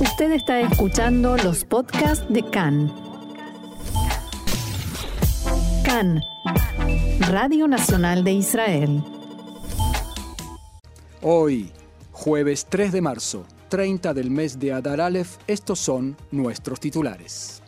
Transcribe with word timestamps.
Usted 0.00 0.32
está 0.32 0.60
escuchando 0.60 1.36
los 1.36 1.66
podcasts 1.66 2.24
de 2.30 2.42
CAN. 2.42 2.90
CAN, 5.84 6.22
Radio 7.28 7.68
Nacional 7.68 8.24
de 8.24 8.32
Israel. 8.32 9.02
Hoy, 11.20 11.70
jueves 12.12 12.66
3 12.70 12.92
de 12.92 13.02
marzo, 13.02 13.44
30 13.68 14.14
del 14.14 14.30
mes 14.30 14.58
de 14.58 14.72
Adar 14.72 15.02
Aleph, 15.02 15.36
estos 15.46 15.78
son 15.78 16.16
nuestros 16.30 16.80
titulares. 16.80 17.62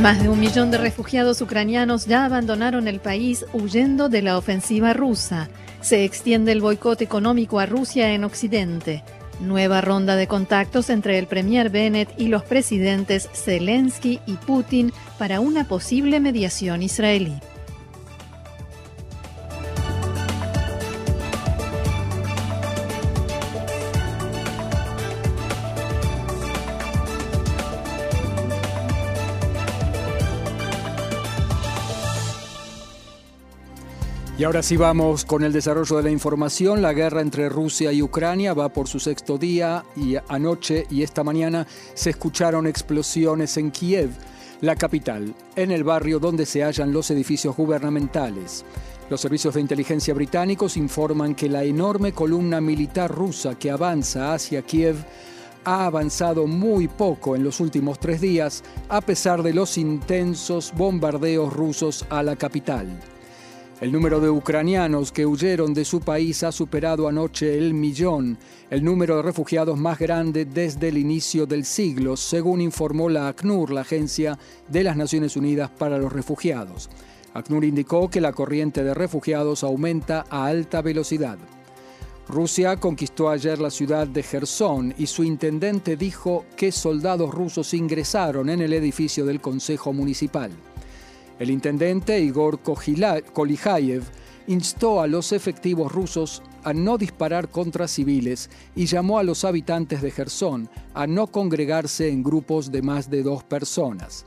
Más 0.00 0.22
de 0.22 0.30
un 0.30 0.40
millón 0.40 0.70
de 0.70 0.78
refugiados 0.78 1.42
ucranianos 1.42 2.06
ya 2.06 2.24
abandonaron 2.24 2.88
el 2.88 2.98
país 2.98 3.44
huyendo 3.52 4.08
de 4.08 4.22
la 4.22 4.38
ofensiva 4.38 4.94
rusa. 4.94 5.50
Se 5.82 6.04
extiende 6.04 6.50
el 6.50 6.62
boicot 6.62 7.02
económico 7.02 7.60
a 7.60 7.66
Rusia 7.66 8.14
en 8.14 8.24
Occidente. 8.24 9.04
Nueva 9.40 9.80
ronda 9.80 10.16
de 10.16 10.26
contactos 10.26 10.90
entre 10.90 11.18
el 11.18 11.26
premier 11.26 11.70
Bennett 11.70 12.08
y 12.18 12.28
los 12.28 12.44
presidentes 12.44 13.28
Zelensky 13.32 14.20
y 14.26 14.34
Putin 14.34 14.92
para 15.18 15.40
una 15.40 15.64
posible 15.64 16.20
mediación 16.20 16.82
israelí. 16.82 17.40
Y 34.42 34.44
ahora 34.44 34.64
sí 34.64 34.76
vamos 34.76 35.24
con 35.24 35.44
el 35.44 35.52
desarrollo 35.52 35.98
de 35.98 36.02
la 36.02 36.10
información. 36.10 36.82
La 36.82 36.92
guerra 36.92 37.20
entre 37.20 37.48
Rusia 37.48 37.92
y 37.92 38.02
Ucrania 38.02 38.54
va 38.54 38.70
por 38.70 38.88
su 38.88 38.98
sexto 38.98 39.38
día 39.38 39.84
y 39.94 40.16
anoche 40.26 40.84
y 40.90 41.04
esta 41.04 41.22
mañana 41.22 41.64
se 41.94 42.10
escucharon 42.10 42.66
explosiones 42.66 43.56
en 43.56 43.70
Kiev, 43.70 44.10
la 44.60 44.74
capital, 44.74 45.32
en 45.54 45.70
el 45.70 45.84
barrio 45.84 46.18
donde 46.18 46.44
se 46.44 46.64
hallan 46.64 46.92
los 46.92 47.08
edificios 47.12 47.56
gubernamentales. 47.56 48.64
Los 49.08 49.20
servicios 49.20 49.54
de 49.54 49.60
inteligencia 49.60 50.12
británicos 50.12 50.76
informan 50.76 51.36
que 51.36 51.48
la 51.48 51.62
enorme 51.62 52.10
columna 52.10 52.60
militar 52.60 53.12
rusa 53.14 53.56
que 53.56 53.70
avanza 53.70 54.34
hacia 54.34 54.62
Kiev 54.62 54.96
ha 55.64 55.86
avanzado 55.86 56.48
muy 56.48 56.88
poco 56.88 57.36
en 57.36 57.44
los 57.44 57.60
últimos 57.60 58.00
tres 58.00 58.20
días, 58.20 58.64
a 58.88 59.02
pesar 59.02 59.44
de 59.44 59.54
los 59.54 59.78
intensos 59.78 60.72
bombardeos 60.76 61.52
rusos 61.52 62.04
a 62.10 62.24
la 62.24 62.34
capital. 62.34 62.88
El 63.82 63.90
número 63.90 64.20
de 64.20 64.30
ucranianos 64.30 65.10
que 65.10 65.26
huyeron 65.26 65.74
de 65.74 65.84
su 65.84 65.98
país 65.98 66.44
ha 66.44 66.52
superado 66.52 67.08
anoche 67.08 67.58
el 67.58 67.74
millón, 67.74 68.38
el 68.70 68.84
número 68.84 69.16
de 69.16 69.22
refugiados 69.22 69.76
más 69.76 69.98
grande 69.98 70.44
desde 70.44 70.86
el 70.86 70.98
inicio 70.98 71.46
del 71.46 71.64
siglo, 71.64 72.16
según 72.16 72.60
informó 72.60 73.08
la 73.08 73.26
ACNUR, 73.26 73.72
la 73.72 73.80
Agencia 73.80 74.38
de 74.68 74.84
las 74.84 74.96
Naciones 74.96 75.36
Unidas 75.36 75.68
para 75.68 75.98
los 75.98 76.12
Refugiados. 76.12 76.90
ACNUR 77.34 77.64
indicó 77.64 78.08
que 78.08 78.20
la 78.20 78.32
corriente 78.32 78.84
de 78.84 78.94
refugiados 78.94 79.64
aumenta 79.64 80.26
a 80.30 80.46
alta 80.46 80.80
velocidad. 80.80 81.38
Rusia 82.28 82.76
conquistó 82.76 83.30
ayer 83.30 83.58
la 83.58 83.70
ciudad 83.70 84.06
de 84.06 84.22
Gerson 84.22 84.94
y 84.96 85.08
su 85.08 85.24
intendente 85.24 85.96
dijo 85.96 86.44
que 86.56 86.70
soldados 86.70 87.34
rusos 87.34 87.74
ingresaron 87.74 88.48
en 88.48 88.60
el 88.60 88.74
edificio 88.74 89.26
del 89.26 89.40
Consejo 89.40 89.92
Municipal. 89.92 90.52
El 91.42 91.50
intendente 91.50 92.20
Igor 92.20 92.60
Kolijayev 92.60 94.04
instó 94.46 95.00
a 95.00 95.08
los 95.08 95.32
efectivos 95.32 95.90
rusos 95.90 96.40
a 96.62 96.72
no 96.72 96.96
disparar 96.98 97.48
contra 97.48 97.88
civiles 97.88 98.48
y 98.76 98.86
llamó 98.86 99.18
a 99.18 99.24
los 99.24 99.44
habitantes 99.44 100.02
de 100.02 100.12
Gerson 100.12 100.68
a 100.94 101.08
no 101.08 101.26
congregarse 101.26 102.08
en 102.10 102.22
grupos 102.22 102.70
de 102.70 102.82
más 102.82 103.10
de 103.10 103.24
dos 103.24 103.42
personas. 103.42 104.24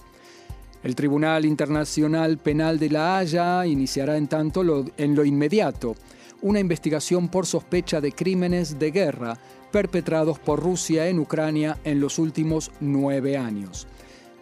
El 0.84 0.94
Tribunal 0.94 1.46
Internacional 1.46 2.38
Penal 2.38 2.80
de 2.80 2.90
La 2.90 3.18
Haya 3.18 3.66
iniciará 3.66 4.18
en 4.18 4.28
tanto 4.28 4.86
en 4.98 5.16
lo 5.16 5.24
inmediato 5.24 5.96
una 6.42 6.60
investigación 6.60 7.30
por 7.30 7.46
sospecha 7.46 8.02
de 8.02 8.12
crímenes 8.12 8.78
de 8.78 8.92
guerra 8.92 9.40
perpetrados 9.72 10.38
por 10.38 10.60
Rusia 10.60 11.08
en 11.08 11.20
Ucrania 11.20 11.78
en 11.86 12.02
los 12.02 12.20
últimos 12.20 12.74
nueve 12.82 13.38
años 13.38 13.88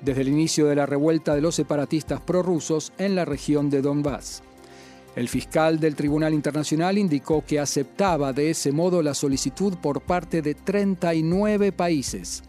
desde 0.03 0.21
el 0.21 0.29
inicio 0.29 0.67
de 0.67 0.75
la 0.75 0.85
revuelta 0.85 1.35
de 1.35 1.41
los 1.41 1.55
separatistas 1.55 2.21
prorrusos 2.21 2.91
en 2.97 3.15
la 3.15 3.25
región 3.25 3.69
de 3.69 3.81
Donbass. 3.81 4.43
El 5.15 5.29
fiscal 5.29 5.79
del 5.79 5.95
Tribunal 5.95 6.33
Internacional 6.33 6.97
indicó 6.97 7.43
que 7.45 7.59
aceptaba 7.59 8.33
de 8.33 8.49
ese 8.49 8.71
modo 8.71 9.03
la 9.03 9.13
solicitud 9.13 9.75
por 9.77 10.01
parte 10.01 10.41
de 10.41 10.55
39 10.55 11.71
países. 11.71 12.43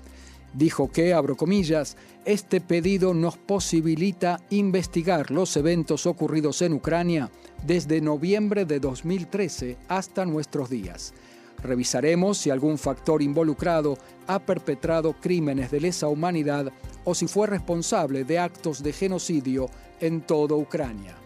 Dijo 0.55 0.91
que, 0.91 1.13
abro 1.13 1.37
comillas, 1.37 1.97
este 2.25 2.61
pedido 2.61 3.13
nos 3.13 3.37
posibilita 3.37 4.41
investigar 4.51 5.31
los 5.31 5.57
eventos 5.57 6.07
ocurridos 6.07 6.63
en 6.63 6.73
Ucrania 6.73 7.31
desde 7.67 8.01
noviembre 8.01 8.65
de 8.65 8.81
2013 8.81 9.77
hasta 9.89 10.25
nuestros 10.25 10.71
días. 10.71 11.13
Revisaremos 11.65 12.37
si 12.37 12.51
algún 12.51 12.77
factor 12.77 13.23
involucrado 13.23 13.97
ha 14.27 14.39
perpetrado 14.39 15.15
crímenes 15.15 15.71
de 15.71 15.81
lesa 15.81 16.09
humanidad 16.09 16.71
o 17.05 17.15
si 17.15 17.27
fue 17.27 17.47
responsable 17.47 18.25
de 18.25 18.39
actos 18.39 18.83
de 18.83 18.93
genocidio 18.93 19.71
en 19.99 20.21
toda 20.21 20.57
Ucrania. 20.57 21.17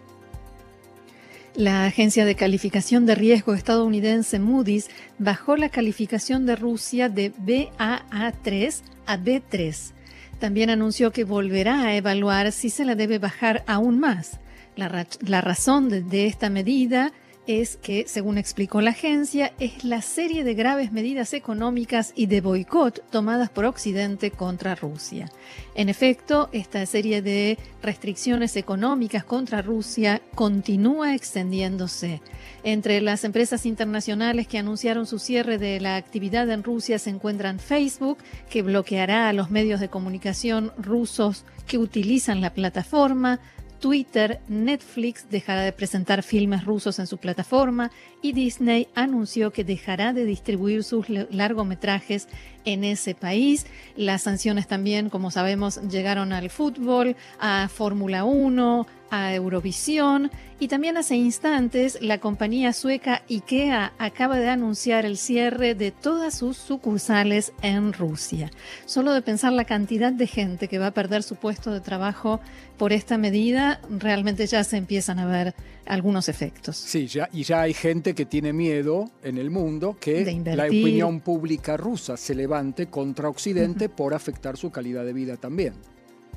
La 1.55 1.85
agencia 1.85 2.23
de 2.23 2.35
calificación 2.35 3.05
de 3.05 3.15
riesgo 3.15 3.53
estadounidense 3.53 4.39
Moody's 4.39 4.89
bajó 5.17 5.57
la 5.57 5.67
calificación 5.67 6.45
de 6.45 6.55
Rusia 6.55 7.09
de 7.09 7.33
BAA3 7.33 8.81
a 9.07 9.17
B3. 9.17 9.91
También 10.39 10.69
anunció 10.69 11.11
que 11.11 11.25
volverá 11.25 11.81
a 11.81 11.95
evaluar 11.97 12.53
si 12.53 12.69
se 12.69 12.85
la 12.85 12.95
debe 12.95 13.19
bajar 13.19 13.65
aún 13.67 13.99
más. 13.99 14.39
La, 14.77 15.41
razón 15.41 15.89
de, 15.89 16.01
de 16.01 16.27
esta 16.27 16.49
medida 16.49 17.11
es 17.49 17.77
que, 17.77 18.05
según 18.07 18.37
explicó 18.37 18.79
la 18.79 18.91
agencia, 18.91 19.53
es 19.59 19.83
la 19.83 20.03
serie 20.03 20.43
de 20.43 20.53
graves 20.53 20.91
medidas 20.91 21.33
económicas 21.33 22.13
y 22.15 22.27
de 22.27 22.41
boicot 22.41 23.03
tomadas 23.09 23.49
por 23.49 23.65
Occidente 23.65 24.29
contra 24.29 24.75
Rusia. 24.75 25.31
En 25.73 25.89
efecto, 25.89 26.49
esta 26.51 26.85
serie 26.85 27.23
de 27.23 27.57
restricciones 27.81 28.55
económicas 28.55 29.23
contra 29.23 29.63
Rusia 29.63 30.21
continúa 30.35 31.15
extendiéndose. 31.15 32.21
Entre 32.63 33.01
las 33.01 33.23
empresas 33.23 33.65
internacionales 33.65 34.47
que 34.47 34.59
anunciaron 34.59 35.07
su 35.07 35.17
cierre 35.17 35.57
de 35.57 35.79
la 35.79 35.95
actividad 35.95 36.47
en 36.51 36.63
Rusia 36.63 36.99
se 36.99 37.09
encuentran 37.09 37.57
Facebook, 37.57 38.19
que 38.47 38.61
bloqueará 38.61 39.27
a 39.27 39.33
los 39.33 39.49
medios 39.49 39.79
de 39.79 39.89
comunicación 39.89 40.71
rusos 40.77 41.45
que 41.65 41.79
utilizan 41.79 42.41
la 42.41 42.53
plataforma, 42.53 43.39
Twitter, 43.79 44.39
Netflix 44.47 45.29
dejará 45.29 45.61
de 45.61 45.71
presentar 45.71 46.23
filmes 46.23 46.65
rusos 46.65 46.99
en 46.99 47.07
su 47.07 47.17
plataforma 47.17 47.91
y 48.21 48.33
Disney 48.33 48.87
anunció 48.95 49.51
que 49.51 49.63
dejará 49.63 50.13
de 50.13 50.25
distribuir 50.25 50.83
sus 50.83 51.07
largometrajes 51.09 52.27
en 52.65 52.83
ese 52.83 53.15
país. 53.15 53.65
Las 53.95 54.23
sanciones 54.23 54.67
también, 54.67 55.09
como 55.09 55.31
sabemos, 55.31 55.81
llegaron 55.89 56.33
al 56.33 56.49
fútbol, 56.49 57.15
a 57.39 57.69
Fórmula 57.69 58.25
1, 58.25 58.87
a 59.11 59.33
Eurovisión 59.33 60.31
y 60.59 60.67
también 60.67 60.97
hace 60.97 61.15
instantes 61.15 61.97
la 62.01 62.19
compañía 62.19 62.73
sueca 62.73 63.23
IKEA 63.29 63.93
acaba 63.97 64.37
de 64.39 64.49
anunciar 64.49 65.05
el 65.05 65.17
cierre 65.17 65.73
de 65.73 65.91
todas 65.91 66.37
sus 66.37 66.57
sucursales 66.57 67.53
en 67.61 67.93
Rusia. 67.93 68.51
Solo 68.85 69.13
de 69.13 69.21
pensar 69.21 69.53
la 69.53 69.65
cantidad 69.65 70.11
de 70.11 70.27
gente 70.27 70.67
que 70.67 70.79
va 70.79 70.87
a 70.87 70.93
perder 70.93 71.23
su 71.23 71.35
puesto 71.37 71.71
de 71.71 71.79
trabajo 71.79 72.39
por 72.77 72.93
esta 72.93 73.17
medida, 73.17 73.81
realmente 73.89 74.45
ya 74.47 74.63
se 74.63 74.77
empiezan 74.77 75.19
a 75.19 75.25
ver 75.25 75.55
algunos 75.85 76.29
efectos. 76.29 76.77
Sí, 76.77 77.07
ya, 77.07 77.29
y 77.33 77.43
ya 77.43 77.61
hay 77.61 77.73
gente 77.73 78.13
que 78.13 78.25
tiene 78.25 78.53
miedo 78.53 79.09
en 79.23 79.37
el 79.37 79.49
mundo 79.49 79.97
que 79.99 80.23
la 80.55 80.65
opinión 80.65 81.19
pública 81.21 81.77
rusa 81.77 82.15
se 82.17 82.35
levante 82.35 82.87
contra 82.87 83.29
Occidente 83.29 83.89
por 83.89 84.13
afectar 84.13 84.57
su 84.57 84.71
calidad 84.71 85.05
de 85.05 85.13
vida 85.13 85.37
también. 85.37 85.73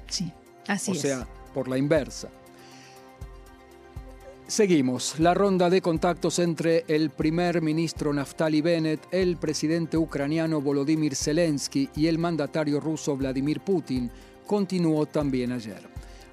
Sí, 0.08 0.32
así 0.66 0.92
es. 0.92 0.98
O 0.98 1.00
sea, 1.00 1.28
por 1.52 1.68
la 1.68 1.78
inversa. 1.78 2.28
Seguimos 4.52 5.18
la 5.18 5.32
ronda 5.32 5.70
de 5.70 5.80
contactos 5.80 6.38
entre 6.38 6.84
el 6.86 7.08
primer 7.08 7.62
ministro 7.62 8.12
Naftali 8.12 8.60
Bennett, 8.60 9.00
el 9.10 9.38
presidente 9.38 9.96
ucraniano 9.96 10.60
Volodymyr 10.60 11.16
Zelensky 11.16 11.88
y 11.96 12.06
el 12.06 12.18
mandatario 12.18 12.78
ruso 12.78 13.16
Vladimir 13.16 13.60
Putin 13.60 14.10
continuó 14.46 15.06
también 15.06 15.52
ayer. 15.52 15.80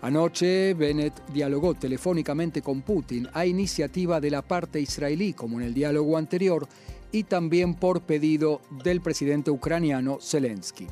Anoche, 0.02 0.74
Bennett 0.74 1.14
dialogó 1.32 1.76
telefónicamente 1.76 2.62
con 2.62 2.82
Putin 2.82 3.26
a 3.32 3.46
iniciativa 3.46 4.20
de 4.20 4.32
la 4.32 4.42
parte 4.42 4.82
israelí, 4.82 5.32
como 5.32 5.62
en 5.62 5.68
el 5.68 5.74
diálogo 5.74 6.18
anterior, 6.18 6.68
y 7.14 7.24
también 7.24 7.74
por 7.74 8.02
pedido 8.02 8.60
del 8.84 9.00
presidente 9.00 9.50
ucraniano 9.50 10.18
Zelensky. 10.22 10.88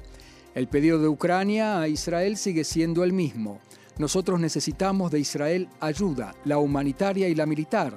El 0.55 0.69
pedido 0.69 0.97
de 0.97 1.09
Ucrania 1.09 1.81
a 1.81 1.89
Israel 1.89 2.37
sigue 2.37 2.63
siendo 2.63 3.03
el 3.03 3.11
mismo 3.11 3.59
nosotros 3.99 4.39
necesitamos 4.39 5.11
de 5.11 5.19
Israel 5.19 5.69
ayuda, 5.79 6.35
la 6.45 6.59
humanitaria 6.59 7.27
y 7.29 7.35
la 7.35 7.45
militar, 7.45 7.93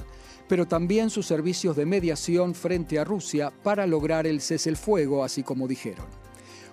pero 0.49 0.67
también 0.67 1.11
sus 1.11 1.27
servicios 1.27 1.77
de 1.77 1.87
mediación 1.87 2.55
frente 2.55 2.99
a 2.99 3.05
Rusia 3.05 3.53
para 3.63 3.87
lograr 3.87 4.27
el 4.27 4.41
cese 4.41 4.71
el 4.71 4.77
fuego, 4.77 5.23
así 5.23 5.43
como 5.43 5.69
dijeron. 5.69 6.07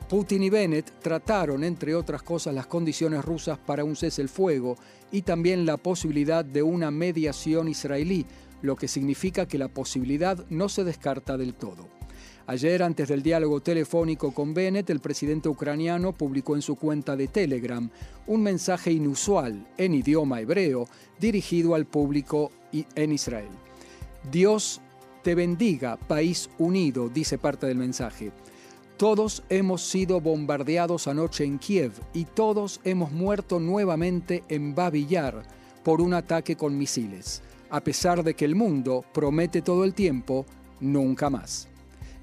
Putin 0.10 0.44
y 0.44 0.50
Bennett 0.50 0.90
trataron, 1.02 1.66
entre 1.66 1.94
otras 1.94 2.24
cosas, 2.24 2.56
las 2.56 2.68
condiciones 2.68 3.26
rusas 3.26 3.58
para 3.58 3.84
un 3.84 3.96
cese 3.96 4.22
el 4.22 4.30
fuego 4.30 4.78
y 5.12 5.22
también 5.24 5.66
la 5.66 5.76
posibilidad 5.76 6.46
de 6.46 6.64
una 6.64 6.92
mediación 6.92 7.68
israelí, 7.68 8.26
lo 8.62 8.78
que 8.78 8.88
significa 8.88 9.46
que 9.48 9.58
la 9.58 9.68
posibilidad 9.68 10.46
no 10.50 10.70
se 10.70 10.86
descarta 10.86 11.38
del 11.38 11.54
todo. 11.54 11.97
Ayer, 12.50 12.82
antes 12.82 13.10
del 13.10 13.22
diálogo 13.22 13.60
telefónico 13.60 14.34
con 14.34 14.54
Bennett, 14.54 14.90
el 14.90 15.02
presidente 15.02 15.50
ucraniano 15.50 16.14
publicó 16.14 16.56
en 16.56 16.62
su 16.62 16.78
cuenta 16.78 17.18
de 17.18 17.28
Telegram 17.28 17.90
un 18.26 18.42
mensaje 18.42 18.90
inusual 18.90 19.68
en 19.78 19.94
idioma 19.94 20.40
hebreo 20.40 20.88
dirigido 21.20 21.76
al 21.76 21.86
público 21.86 22.52
en 22.72 23.12
Israel. 23.12 23.50
Dios 24.32 24.80
te 25.24 25.36
bendiga, 25.36 25.98
país 25.98 26.50
unido, 26.58 27.10
dice 27.10 27.38
parte 27.38 27.68
del 27.68 27.76
mensaje. 27.76 28.32
Todos 28.96 29.44
hemos 29.50 29.82
sido 29.82 30.22
bombardeados 30.22 31.10
anoche 31.10 31.44
en 31.44 31.60
Kiev 31.60 31.92
y 32.14 32.24
todos 32.24 32.80
hemos 32.86 33.12
muerto 33.12 33.60
nuevamente 33.60 34.46
en 34.48 34.74
Babillar 34.74 35.44
por 35.84 36.00
un 36.00 36.14
ataque 36.14 36.56
con 36.56 36.78
misiles, 36.78 37.42
a 37.70 37.82
pesar 37.82 38.24
de 38.24 38.36
que 38.36 38.46
el 38.46 38.56
mundo 38.56 39.04
promete 39.14 39.62
todo 39.62 39.84
el 39.84 39.94
tiempo 39.94 40.46
nunca 40.80 41.30
más. 41.30 41.68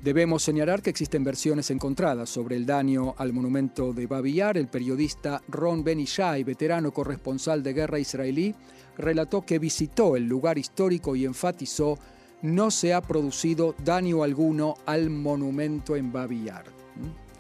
Debemos 0.05 0.43
señalar 0.43 0.83
que 0.83 0.91
existen 0.91 1.25
versiones 1.25 1.71
encontradas 1.71 2.29
sobre 2.29 2.57
el 2.57 2.67
daño 2.67 3.15
al 3.17 3.33
monumento 3.33 3.95
de 3.95 4.07
Babillar. 4.07 4.59
El 4.59 4.69
periodista 4.69 5.41
Ron 5.49 5.83
Benishai, 5.83 6.45
veterano 6.45 6.93
corresponsal 6.93 7.63
de 7.63 7.73
guerra 7.73 7.99
israelí, 7.99 8.55
relató 8.99 9.41
que 9.47 9.59
visitó 9.59 10.15
el 10.17 10.25
lugar 10.25 10.59
histórico 10.59 11.17
y 11.17 11.25
enfatizó 11.25 11.99
no 12.43 12.71
se 12.71 12.93
ha 12.93 13.01
producido 13.01 13.75
daño 13.83 14.23
alguno 14.23 14.75
al 14.85 15.09
monumento 15.09 15.97
en 15.97 16.13
Babillar. 16.13 16.67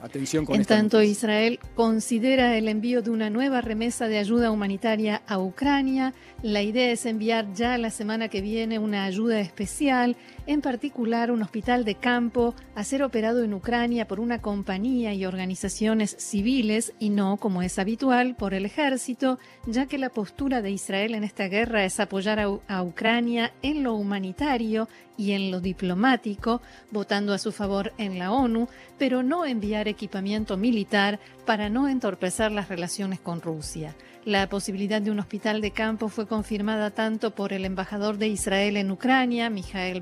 Atención 0.04 0.44
con 0.44 0.56
en 0.56 0.66
tanto, 0.66 1.02
Israel 1.02 1.58
considera 1.74 2.58
el 2.58 2.68
envío 2.68 3.00
de 3.00 3.08
una 3.08 3.30
nueva 3.30 3.62
remesa 3.62 4.06
de 4.06 4.18
ayuda 4.18 4.50
humanitaria 4.50 5.22
a 5.26 5.38
Ucrania. 5.38 6.12
La 6.42 6.60
idea 6.60 6.92
es 6.92 7.06
enviar 7.06 7.54
ya 7.54 7.78
la 7.78 7.88
semana 7.88 8.28
que 8.28 8.42
viene 8.42 8.78
una 8.78 9.04
ayuda 9.04 9.40
especial, 9.40 10.14
en 10.46 10.60
particular 10.60 11.30
un 11.30 11.42
hospital 11.42 11.84
de 11.84 11.94
campo, 11.94 12.54
a 12.74 12.84
ser 12.84 13.02
operado 13.02 13.42
en 13.42 13.54
Ucrania 13.54 14.06
por 14.06 14.20
una 14.20 14.40
compañía 14.40 15.14
y 15.14 15.24
organizaciones 15.24 16.16
civiles 16.18 16.92
y 16.98 17.10
no, 17.10 17.36
como 17.38 17.62
es 17.62 17.78
habitual, 17.78 18.34
por 18.36 18.54
el 18.54 18.66
ejército, 18.66 19.38
ya 19.66 19.86
que 19.86 19.98
la 19.98 20.10
postura 20.10 20.62
de 20.62 20.70
Israel 20.70 21.14
en 21.14 21.24
esta 21.24 21.48
guerra 21.48 21.84
es 21.84 22.00
apoyar 22.00 22.38
a, 22.38 22.82
Ucrania 22.82 23.52
en 23.62 23.82
lo 23.82 23.94
humanitario 23.94 24.88
y 25.16 25.32
en 25.32 25.50
lo 25.50 25.60
diplomático, 25.60 26.60
votando 26.90 27.32
a 27.32 27.38
su 27.38 27.52
favor 27.52 27.92
en 27.98 28.18
la 28.18 28.32
ONU, 28.32 28.68
pero 28.98 29.22
no 29.22 29.44
enviar 29.44 29.88
equipamiento 29.88 30.56
militar 30.56 31.20
para 31.46 31.68
no 31.68 31.88
entorpecer 31.88 32.52
las 32.52 32.68
relaciones 32.68 33.20
con 33.20 33.40
Rusia. 33.40 33.94
La 34.24 34.48
posibilidad 34.48 35.02
de 35.02 35.10
un 35.10 35.18
hospital 35.18 35.60
de 35.60 35.70
campo 35.70 36.08
fue 36.08 36.26
confirmada 36.26 36.90
tanto 36.90 37.34
por 37.34 37.52
el 37.52 37.66
embajador 37.66 38.16
de 38.16 38.28
Israel 38.28 38.78
en 38.78 38.90
Ucrania, 38.90 39.50
Mikhail 39.50 40.00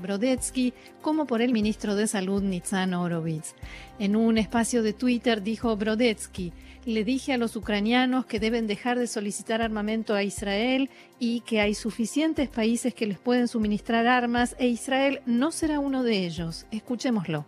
Como 1.01 1.25
por 1.25 1.41
el 1.41 1.51
ministro 1.51 1.95
de 1.95 2.07
Salud, 2.07 2.41
Nitzan 2.41 2.93
Horowitz. 2.93 3.55
En 3.99 4.15
un 4.15 4.37
espacio 4.37 4.83
de 4.83 4.93
Twitter 4.93 5.43
dijo 5.43 5.75
Brodetsky, 5.75 6.53
le 6.85 7.03
dije 7.03 7.33
a 7.33 7.37
los 7.37 7.55
ucranianos 7.55 8.25
que 8.25 8.39
deben 8.39 8.67
dejar 8.67 8.99
de 8.99 9.07
solicitar 9.07 9.61
armamento 9.61 10.15
a 10.15 10.23
Israel 10.23 10.89
y 11.19 11.41
que 11.41 11.61
hay 11.61 11.73
suficientes 11.73 12.49
países 12.49 12.93
que 12.93 13.07
les 13.07 13.19
pueden 13.19 13.47
suministrar 13.47 14.07
armas 14.07 14.55
e 14.59 14.67
Israel 14.67 15.21
no 15.25 15.51
será 15.51 15.79
uno 15.79 16.03
de 16.03 16.25
ellos. 16.25 16.65
Escuchémoslo. 16.71 17.45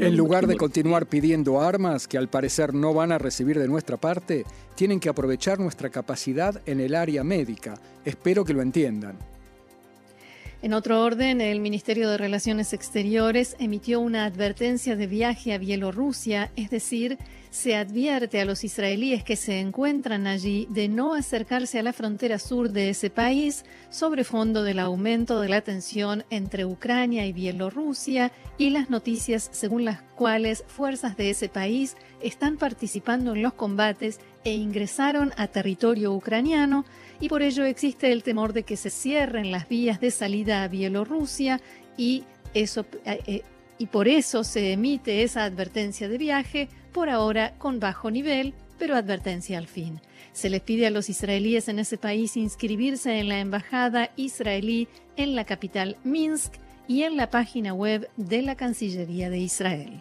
En 0.00 0.16
lugar 0.16 0.46
de 0.46 0.56
continuar 0.56 1.06
pidiendo 1.06 1.60
armas 1.60 2.06
que 2.06 2.18
al 2.18 2.28
parecer 2.28 2.74
no 2.74 2.92
van 2.94 3.12
a 3.12 3.18
recibir 3.18 3.58
de 3.58 3.68
nuestra 3.68 3.96
parte, 3.96 4.44
tienen 4.74 5.00
que 5.00 5.08
aprovechar 5.08 5.58
nuestra 5.58 5.90
capacidad 5.90 6.62
en 6.66 6.80
el 6.80 6.94
área 6.94 7.24
médica. 7.24 7.80
Espero 8.04 8.44
que 8.44 8.54
lo 8.54 8.62
entiendan. 8.62 9.18
En 10.62 10.72
otro 10.72 11.02
orden, 11.02 11.40
el 11.40 11.60
Ministerio 11.60 12.08
de 12.08 12.16
Relaciones 12.16 12.72
Exteriores 12.72 13.56
emitió 13.58 14.00
una 14.00 14.24
advertencia 14.24 14.96
de 14.96 15.06
viaje 15.06 15.52
a 15.52 15.58
Bielorrusia, 15.58 16.50
es 16.56 16.70
decir, 16.70 17.18
se 17.56 17.74
advierte 17.74 18.38
a 18.38 18.44
los 18.44 18.64
israelíes 18.64 19.24
que 19.24 19.34
se 19.34 19.60
encuentran 19.60 20.26
allí 20.26 20.68
de 20.68 20.88
no 20.88 21.14
acercarse 21.14 21.78
a 21.78 21.82
la 21.82 21.94
frontera 21.94 22.38
sur 22.38 22.70
de 22.70 22.90
ese 22.90 23.08
país 23.08 23.64
sobre 23.88 24.24
fondo 24.24 24.62
del 24.62 24.78
aumento 24.78 25.40
de 25.40 25.48
la 25.48 25.62
tensión 25.62 26.22
entre 26.28 26.66
Ucrania 26.66 27.24
y 27.24 27.32
Bielorrusia 27.32 28.30
y 28.58 28.68
las 28.68 28.90
noticias 28.90 29.48
según 29.52 29.86
las 29.86 30.02
cuales 30.02 30.64
fuerzas 30.66 31.16
de 31.16 31.30
ese 31.30 31.48
país 31.48 31.96
están 32.20 32.58
participando 32.58 33.34
en 33.34 33.40
los 33.40 33.54
combates 33.54 34.20
e 34.44 34.52
ingresaron 34.52 35.32
a 35.38 35.46
territorio 35.46 36.12
ucraniano 36.12 36.84
y 37.20 37.30
por 37.30 37.40
ello 37.40 37.64
existe 37.64 38.12
el 38.12 38.22
temor 38.22 38.52
de 38.52 38.64
que 38.64 38.76
se 38.76 38.90
cierren 38.90 39.50
las 39.50 39.66
vías 39.66 39.98
de 39.98 40.10
salida 40.10 40.62
a 40.62 40.68
Bielorrusia 40.68 41.62
y 41.96 42.24
eso 42.52 42.84
eh, 43.06 43.22
eh, 43.26 43.42
y 43.78 43.86
por 43.86 44.08
eso 44.08 44.44
se 44.44 44.72
emite 44.72 45.22
esa 45.22 45.44
advertencia 45.44 46.08
de 46.08 46.18
viaje 46.18 46.68
por 46.96 47.10
ahora 47.10 47.52
con 47.58 47.78
bajo 47.78 48.10
nivel, 48.10 48.54
pero 48.78 48.96
advertencia 48.96 49.58
al 49.58 49.66
fin. 49.66 50.00
Se 50.32 50.48
les 50.48 50.62
pide 50.62 50.86
a 50.86 50.90
los 50.90 51.10
israelíes 51.10 51.68
en 51.68 51.78
ese 51.78 51.98
país 51.98 52.38
inscribirse 52.38 53.20
en 53.20 53.28
la 53.28 53.38
embajada 53.38 54.12
israelí 54.16 54.88
en 55.18 55.36
la 55.36 55.44
capital 55.44 55.98
Minsk 56.04 56.54
y 56.88 57.02
en 57.02 57.18
la 57.18 57.28
página 57.28 57.74
web 57.74 58.08
de 58.16 58.40
la 58.40 58.54
Cancillería 58.54 59.28
de 59.28 59.36
Israel. 59.36 60.00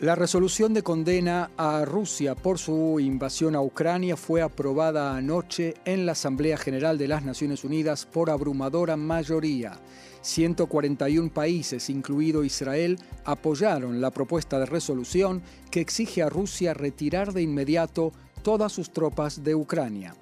La 0.00 0.14
resolución 0.14 0.74
de 0.74 0.84
condena 0.84 1.50
a 1.56 1.84
Rusia 1.84 2.36
por 2.36 2.60
su 2.60 3.00
invasión 3.00 3.56
a 3.56 3.62
Ucrania 3.62 4.16
fue 4.16 4.42
aprobada 4.42 5.16
anoche 5.16 5.74
en 5.84 6.06
la 6.06 6.12
Asamblea 6.12 6.56
General 6.56 6.96
de 6.98 7.08
las 7.08 7.24
Naciones 7.24 7.64
Unidas 7.64 8.06
por 8.06 8.30
abrumadora 8.30 8.96
mayoría. 8.96 9.80
141 10.20 11.32
países, 11.32 11.90
incluido 11.90 12.44
Israel, 12.44 12.96
apoyaron 13.24 14.00
la 14.00 14.12
propuesta 14.12 14.60
de 14.60 14.66
resolución 14.66 15.42
que 15.68 15.80
exige 15.80 16.22
a 16.22 16.28
Rusia 16.28 16.74
retirar 16.74 17.32
de 17.32 17.42
inmediato 17.42 18.12
todas 18.44 18.70
sus 18.70 18.92
tropas 18.92 19.42
de 19.42 19.56
Ucrania. 19.56 20.14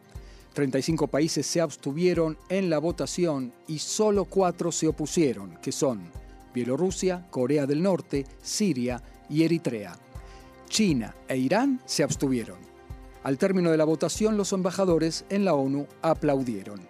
35 0.55 1.08
países 1.08 1.46
se 1.46 1.61
abstuvieron 1.61 2.38
en 2.49 2.70
la 2.70 2.78
votación 2.78 3.52
y 3.69 3.78
solo 3.81 4.25
cuatro 4.25 4.73
se 4.73 4.88
opusieron, 4.88 5.59
que 5.61 5.71
son 5.71 6.11
Bielorrusia, 6.54 7.26
Corea 7.28 7.66
del 7.66 7.83
Norte, 7.83 8.25
Siria, 8.40 9.02
y 9.28 9.45
Eritrea. 9.45 9.97
China 10.68 11.14
e 11.28 11.37
Irán 11.37 11.80
se 11.85 12.02
abstuvieron. 12.02 12.59
Al 13.23 13.38
término 13.38 13.71
de 13.71 13.76
la 13.76 13.85
votación, 13.85 14.37
los 14.37 14.52
embajadores 14.52 15.25
en 15.30 15.45
la 15.45 15.54
ONU 15.54 15.87
aplaudieron. 16.02 16.80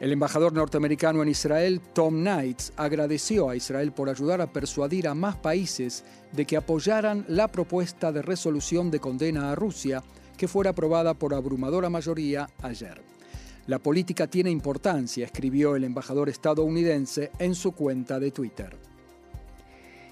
El 0.00 0.12
embajador 0.12 0.54
norteamericano 0.54 1.22
en 1.22 1.28
Israel, 1.28 1.80
Tom 1.92 2.20
Knights, 2.20 2.72
agradeció 2.76 3.50
a 3.50 3.56
Israel 3.56 3.92
por 3.92 4.08
ayudar 4.08 4.40
a 4.40 4.50
persuadir 4.50 5.06
a 5.06 5.14
más 5.14 5.36
países 5.36 6.04
de 6.32 6.46
que 6.46 6.56
apoyaran 6.56 7.24
la 7.28 7.48
propuesta 7.48 8.10
de 8.10 8.22
resolución 8.22 8.90
de 8.90 8.98
condena 8.98 9.52
a 9.52 9.54
Rusia 9.54 10.02
que 10.38 10.48
fuera 10.48 10.70
aprobada 10.70 11.12
por 11.12 11.34
abrumadora 11.34 11.90
mayoría 11.90 12.48
ayer. 12.62 13.02
La 13.66 13.78
política 13.78 14.26
tiene 14.26 14.50
importancia, 14.50 15.26
escribió 15.26 15.76
el 15.76 15.84
embajador 15.84 16.30
estadounidense 16.30 17.30
en 17.38 17.54
su 17.54 17.72
cuenta 17.72 18.18
de 18.18 18.30
Twitter. 18.30 18.89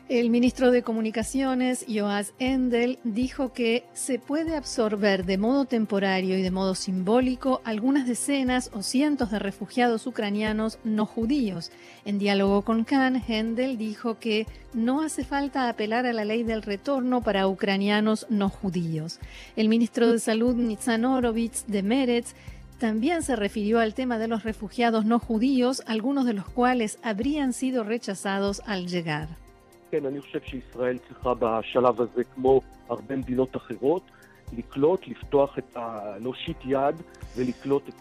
El 0.09 0.31
ministro 0.31 0.71
de 0.71 0.83
Comunicaciones, 0.83 1.85
Joas 1.87 2.33
Endel, 2.39 2.99
dijo 3.05 3.53
que 3.53 3.85
se 3.93 4.19
puede 4.19 4.57
absorber 4.57 5.27
de 5.27 5.37
modo 5.37 5.67
temporario 5.67 6.39
y 6.39 6.41
de 6.41 6.51
modo 6.51 6.75
simbólico 6.75 7.61
algunas 7.63 8.07
decenas 8.07 8.71
o 8.73 8.83
cientos 8.83 9.31
de 9.31 9.39
refugiados 9.39 10.07
ucranianos 10.07 10.79
no 10.83 11.05
judíos. 11.05 11.71
En 12.07 12.19
diálogo 12.19 12.63
con 12.63 12.85
Khan, 12.85 13.23
Endel 13.29 13.77
dijo 13.77 14.19
que 14.19 14.47
no 14.73 15.03
hace 15.03 15.27
falta 15.27 15.69
apelar 15.69 16.07
a 16.07 16.15
la 16.15 16.25
ley 16.25 16.43
del 16.43 16.63
retorno 16.63 17.21
para 17.21 17.47
ucranianos 17.47 18.25
no 18.31 18.49
judíos. 18.49 19.21
El 19.57 19.69
ministro 19.69 20.11
de 20.11 20.21
Salud, 20.21 20.55
Nitzan 20.55 21.05
Orovitz, 21.05 21.67
de 21.67 21.83
Meretz, 21.83 22.33
también 22.79 23.23
se 23.23 23.37
refirió 23.37 23.79
al 23.79 23.93
tema 23.93 24.17
de 24.17 24.29
los 24.29 24.43
refugiados 24.43 25.05
no 25.05 25.19
judíos, 25.19 25.83
algunos 25.85 26.25
de 26.25 26.33
los 26.33 26.49
cuales 26.49 26.99
habrían 27.03 27.53
sido 27.53 27.85
rechazados 27.85 28.63
al 28.65 28.87
llegar. 28.87 29.48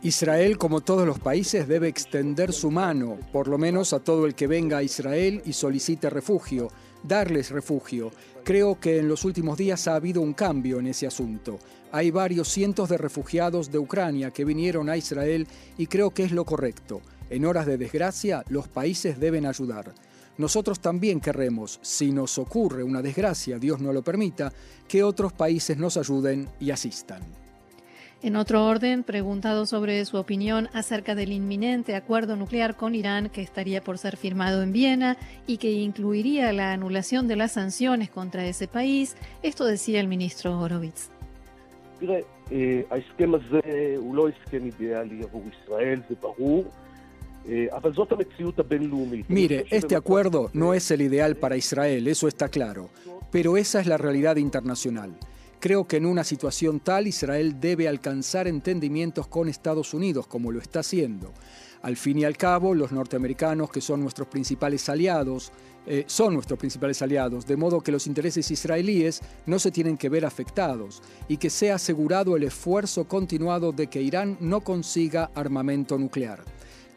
Israel, 0.01 0.57
como 0.57 0.81
todos 0.81 1.05
los 1.05 1.19
países, 1.19 1.67
debe 1.67 1.87
extender 1.87 2.53
su 2.53 2.71
mano, 2.71 3.17
por 3.31 3.47
lo 3.47 3.57
menos 3.57 3.93
a 3.93 4.03
todo 4.03 4.25
el 4.25 4.35
que 4.35 4.47
venga 4.47 4.77
a 4.77 4.83
Israel 4.83 5.41
y 5.45 5.53
solicite 5.53 6.09
refugio, 6.09 6.69
darles 7.03 7.51
refugio. 7.51 8.11
Creo 8.43 8.79
que 8.79 8.99
en 8.99 9.09
los 9.09 9.25
últimos 9.25 9.57
días 9.57 9.87
ha 9.87 9.95
habido 9.95 10.21
un 10.21 10.33
cambio 10.33 10.79
en 10.79 10.87
ese 10.87 11.05
asunto. 11.05 11.59
Hay 11.91 12.11
varios 12.11 12.47
cientos 12.47 12.89
de 12.89 12.97
refugiados 12.97 13.71
de 13.71 13.79
Ucrania 13.79 14.31
que 14.31 14.45
vinieron 14.45 14.89
a 14.89 14.97
Israel 14.97 15.47
y 15.77 15.87
creo 15.87 16.11
que 16.11 16.23
es 16.23 16.31
lo 16.31 16.45
correcto. 16.45 17.01
En 17.29 17.45
horas 17.45 17.65
de 17.65 17.77
desgracia, 17.77 18.43
los 18.49 18.69
países 18.69 19.19
deben 19.19 19.45
ayudar. 19.45 19.93
Nosotros 20.37 20.79
también 20.79 21.19
querremos, 21.19 21.79
si 21.81 22.11
nos 22.11 22.37
ocurre 22.37 22.83
una 22.83 23.01
desgracia, 23.01 23.57
Dios 23.57 23.81
no 23.81 23.91
lo 23.91 24.03
permita, 24.03 24.53
que 24.87 25.03
otros 25.03 25.33
países 25.33 25.77
nos 25.77 25.97
ayuden 25.97 26.47
y 26.59 26.71
asistan. 26.71 27.21
En 28.23 28.35
otro 28.35 28.65
orden, 28.65 29.03
preguntado 29.03 29.67
sobre 29.67 30.03
su 30.05 30.17
opinión 30.17 30.69
acerca 30.73 31.13
del 31.13 31.31
inminente 31.31 31.95
acuerdo 31.95 32.35
nuclear 32.35 32.75
con 32.75 32.95
Irán 32.95 33.29
que 33.29 33.43
estaría 33.43 33.83
por 33.83 33.99
ser 33.99 34.17
firmado 34.17 34.63
en 34.63 34.73
Viena 34.73 35.17
y 35.45 35.57
que 35.57 35.71
incluiría 35.71 36.51
la 36.51 36.73
anulación 36.73 37.27
de 37.27 37.35
las 37.35 37.51
sanciones 37.51 38.09
contra 38.09 38.45
ese 38.47 38.67
país, 38.67 39.15
esto 39.43 39.65
decía 39.65 39.99
el 39.99 40.07
ministro 40.07 40.59
Horowitz. 40.59 41.11
Mire, 49.29 49.65
este 49.69 49.95
acuerdo 49.95 50.49
no 50.53 50.73
es 50.73 50.91
el 50.91 51.01
ideal 51.01 51.37
para 51.37 51.55
Israel, 51.55 52.07
eso 52.07 52.27
está 52.27 52.49
claro, 52.49 52.89
pero 53.31 53.57
esa 53.57 53.79
es 53.79 53.87
la 53.87 53.97
realidad 53.97 54.35
internacional. 54.35 55.17
Creo 55.59 55.87
que 55.87 55.97
en 55.97 56.05
una 56.05 56.23
situación 56.23 56.79
tal 56.79 57.07
Israel 57.07 57.59
debe 57.59 57.87
alcanzar 57.87 58.47
entendimientos 58.47 59.27
con 59.27 59.49
Estados 59.49 59.93
Unidos, 59.93 60.27
como 60.27 60.51
lo 60.51 60.59
está 60.59 60.81
haciendo. 60.81 61.33
Al 61.81 61.97
fin 61.97 62.19
y 62.19 62.25
al 62.25 62.37
cabo, 62.37 62.75
los 62.75 62.91
norteamericanos, 62.91 63.71
que 63.71 63.81
son 63.81 64.01
nuestros 64.01 64.27
principales 64.27 64.87
aliados, 64.89 65.51
eh, 65.87 66.03
son 66.05 66.33
nuestros 66.33 66.59
principales 66.59 67.01
aliados, 67.01 67.47
de 67.47 67.55
modo 67.55 67.81
que 67.81 67.93
los 67.93 68.07
intereses 68.07 68.51
israelíes 68.51 69.21
no 69.45 69.57
se 69.57 69.71
tienen 69.71 69.97
que 69.97 70.09
ver 70.09 70.25
afectados 70.25 71.01
y 71.27 71.37
que 71.37 71.49
sea 71.49 71.75
asegurado 71.75 72.35
el 72.35 72.43
esfuerzo 72.43 73.07
continuado 73.07 73.71
de 73.71 73.87
que 73.87 74.01
Irán 74.01 74.37
no 74.41 74.61
consiga 74.61 75.31
armamento 75.33 75.97
nuclear. 75.97 76.43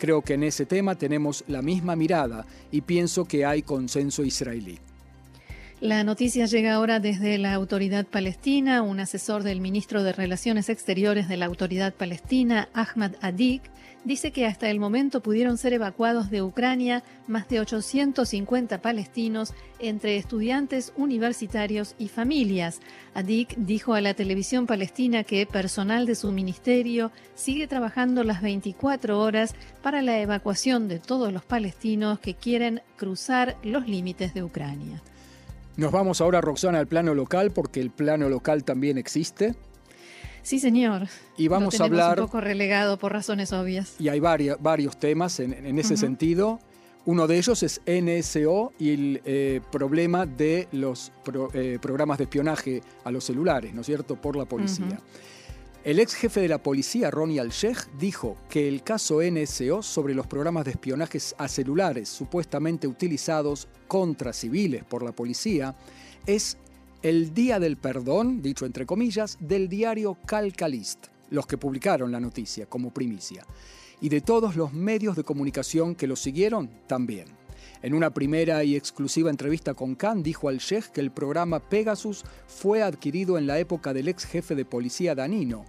Creo 0.01 0.23
que 0.23 0.33
en 0.33 0.45
ese 0.45 0.65
tema 0.65 0.95
tenemos 0.95 1.45
la 1.47 1.61
misma 1.61 1.95
mirada 1.95 2.47
y 2.73 2.81
pienso 2.81 3.27
que 3.27 3.45
hay 3.45 3.61
consenso 3.61 4.25
israelí. 4.25 4.79
La 5.81 6.05
noticia 6.05 6.45
llega 6.45 6.75
ahora 6.75 7.01
desde 7.01 7.39
la 7.39 7.55
autoridad 7.55 8.05
palestina. 8.05 8.83
Un 8.83 9.01
asesor 9.01 9.43
del 9.45 9.63
ministro 9.63 10.03
de 10.03 10.13
Relaciones 10.13 10.69
Exteriores 10.69 11.27
de 11.27 11.39
la 11.39 11.47
autoridad 11.47 11.95
palestina, 11.95 12.69
Ahmad 12.75 13.13
Adik, 13.23 13.63
dice 14.05 14.31
que 14.31 14.45
hasta 14.45 14.69
el 14.69 14.79
momento 14.79 15.23
pudieron 15.23 15.57
ser 15.57 15.73
evacuados 15.73 16.31
de 16.31 16.43
Ucrania 16.43 17.03
más 17.27 17.49
de 17.49 17.61
850 17.61 18.83
palestinos 18.83 19.55
entre 19.79 20.19
estudiantes 20.19 20.93
universitarios 20.99 21.95
y 21.99 22.09
familias. 22.09 22.81
Adik 23.15 23.57
dijo 23.57 23.95
a 23.95 24.03
la 24.03 24.13
televisión 24.13 24.67
palestina 24.67 25.25
que 25.25 25.47
personal 25.47 26.05
de 26.05 26.15
su 26.15 26.31
ministerio 26.31 27.11
sigue 27.35 27.67
trabajando 27.67 28.23
las 28.23 28.43
24 28.43 29.19
horas 29.19 29.55
para 29.83 30.03
la 30.03 30.21
evacuación 30.21 30.89
de 30.89 30.99
todos 30.99 31.33
los 31.33 31.47
palestinos 31.47 32.21
que 32.21 32.35
quieren 32.35 32.83
cruzar 32.99 33.57
los 33.63 33.89
límites 33.89 34.35
de 34.35 34.43
Ucrania. 34.43 35.01
Nos 35.77 35.93
vamos 35.93 36.21
ahora, 36.21 36.41
Roxana, 36.41 36.79
al 36.79 36.87
plano 36.87 37.15
local, 37.15 37.51
porque 37.53 37.81
el 37.81 37.91
plano 37.91 38.29
local 38.29 38.65
también 38.65 38.99
existe. 38.99 39.55
Sí, 40.43 40.59
señor. 40.59 41.09
Y 41.37 41.49
vamos 41.49 41.81
a 41.81 41.85
hablar. 41.85 42.19
Un 42.21 42.27
poco 42.27 42.41
relegado 42.41 42.99
por 42.99 43.13
razones 43.13 43.53
obvias. 43.53 43.95
Y 43.99 44.09
hay 44.09 44.21
varios 44.21 44.99
temas 44.99 45.41
en, 45.41 45.79
ese 45.79 45.97
sentido. 45.97 46.61
Uno 47.07 47.27
de 47.27 47.39
ellos 47.39 47.63
es 47.63 47.81
NSO 47.87 48.73
y 48.79 48.91
el 48.93 49.23
eh, 49.25 49.61
problema 49.73 50.27
de 50.27 50.69
los 50.73 51.13
eh, 51.55 51.79
programas 51.81 52.19
de 52.19 52.25
espionaje 52.25 52.83
a 53.05 53.11
los 53.11 53.25
celulares, 53.25 53.73
¿no 53.73 53.81
es 53.81 53.87
cierto?, 53.87 54.17
por 54.17 54.37
la 54.37 54.45
policía. 54.45 54.99
El 55.83 55.99
ex 55.99 56.15
jefe 56.15 56.43
de 56.43 56.49
la 56.49 56.63
policía, 56.63 57.11
Ronnie 57.11 57.41
Al-Sheikh, 57.41 57.97
dijo 57.99 58.37
que 58.51 58.69
el 58.69 58.83
caso 58.83 59.23
NSO 59.23 59.83
sobre 59.83 60.13
los 60.13 60.27
programas 60.27 60.67
de 60.67 60.73
espionajes 60.73 61.35
a 61.39 61.49
celulares 61.49 62.07
supuestamente 62.11 62.87
utilizados 62.87 63.67
contra 63.89 64.35
civiles 64.35 64.85
por 64.85 65.03
la 65.03 65.13
policía 65.13 65.75
es 66.27 66.59
el 67.01 67.33
día 67.33 67.59
del 67.59 67.79
perdón, 67.79 68.43
dicho 68.43 68.67
entre 68.67 68.85
comillas, 68.85 69.39
del 69.41 69.71
diario 69.71 70.19
Calcalist, 70.27 71.07
los 71.31 71.47
que 71.47 71.57
publicaron 71.57 72.13
la 72.13 72.21
noticia 72.21 72.67
como 72.67 72.93
primicia, 72.93 73.47
y 74.03 74.11
de 74.11 74.21
todos 74.21 74.57
los 74.57 74.75
medios 74.75 75.17
de 75.17 75.25
comunicación 75.25 75.95
que 75.95 76.07
lo 76.07 76.15
siguieron 76.17 76.69
también. 76.89 77.40
En 77.83 77.95
una 77.95 78.11
primera 78.11 78.63
y 78.63 78.77
exclusiva 78.77 79.31
entrevista 79.31 79.73
con 79.73 79.95
Khan, 79.95 80.23
dijo 80.23 80.51
al 80.51 80.59
Sheikh 80.59 80.91
que 80.93 81.01
el 81.01 81.11
programa 81.11 81.61
Pegasus 81.61 82.25
fue 82.47 82.83
adquirido 82.83 83.39
en 83.39 83.47
la 83.47 83.59
época 83.59 83.95
del 83.95 84.09
ex 84.09 84.27
jefe 84.27 84.55
de 84.55 84.67
policía 84.67 85.15
Danino, 85.15 85.65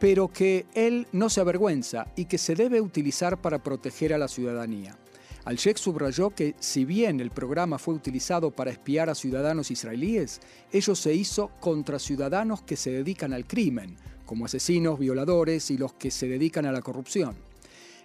pero 0.00 0.26
que 0.26 0.66
él 0.74 1.06
no 1.12 1.30
se 1.30 1.40
avergüenza 1.40 2.08
y 2.16 2.24
que 2.24 2.38
se 2.38 2.56
debe 2.56 2.80
utilizar 2.80 3.40
para 3.40 3.62
proteger 3.62 4.12
a 4.12 4.18
la 4.18 4.26
ciudadanía. 4.26 4.98
Al-Sheikh 5.44 5.78
subrayó 5.78 6.30
que 6.30 6.56
si 6.58 6.84
bien 6.84 7.20
el 7.20 7.30
programa 7.30 7.78
fue 7.78 7.94
utilizado 7.94 8.50
para 8.50 8.72
espiar 8.72 9.08
a 9.08 9.14
ciudadanos 9.14 9.70
israelíes, 9.70 10.40
ello 10.72 10.96
se 10.96 11.14
hizo 11.14 11.52
contra 11.60 12.00
ciudadanos 12.00 12.62
que 12.62 12.76
se 12.76 12.90
dedican 12.90 13.32
al 13.32 13.46
crimen, 13.46 13.96
como 14.26 14.46
asesinos, 14.46 14.98
violadores 14.98 15.70
y 15.70 15.78
los 15.78 15.92
que 15.92 16.10
se 16.10 16.26
dedican 16.26 16.66
a 16.66 16.72
la 16.72 16.82
corrupción. 16.82 17.36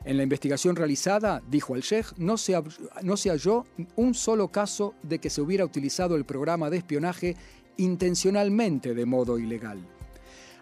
En 0.07 0.15
la 0.15 0.23
investigación 0.23 0.77
realizada, 0.77 1.43
dijo 1.51 1.75
el 1.75 1.81
Sheikh, 1.81 2.13
no 2.15 2.37
se, 2.37 2.57
no 3.03 3.17
se 3.17 3.29
halló 3.29 3.65
un 3.97 4.13
solo 4.13 4.47
caso 4.47 4.93
de 5.03 5.19
que 5.19 5.29
se 5.29 5.41
hubiera 5.41 5.65
utilizado 5.65 6.15
el 6.15 6.23
programa 6.23 6.69
de 6.69 6.77
espionaje 6.77 7.35
intencionalmente 7.75 8.93
de 8.93 9.05
modo 9.05 9.37
ilegal. 9.37 9.85